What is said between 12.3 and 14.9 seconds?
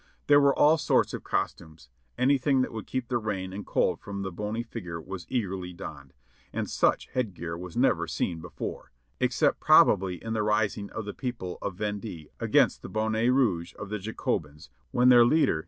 against the "Bonnet Rouge" of the Jacobins,